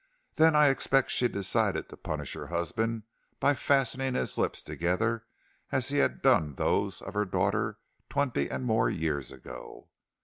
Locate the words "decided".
1.27-1.87